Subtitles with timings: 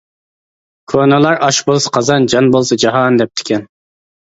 [0.91, 3.71] -كونىلار «ئاش بولسا قازان، جان بولسا جاھان» دەپتىكەن.